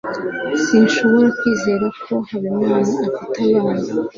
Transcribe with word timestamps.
sinshobora 0.63 1.27
kwizera 1.37 1.85
ko 2.03 2.13
habimana 2.29 2.75
afite 3.07 3.43
abana 3.59 3.87